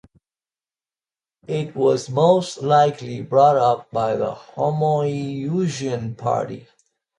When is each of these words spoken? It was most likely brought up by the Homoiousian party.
It 1.45 1.75
was 1.75 2.09
most 2.09 2.63
likely 2.63 3.21
brought 3.21 3.55
up 3.57 3.91
by 3.91 4.15
the 4.15 4.33
Homoiousian 4.33 6.15
party. 6.17 6.65